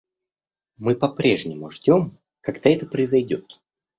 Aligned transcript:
Мы 0.77 0.95
по-прежнему 0.95 1.69
ждем, 1.69 2.17
когда 2.41 2.71
это 2.71 2.87
произойдет. 2.87 3.61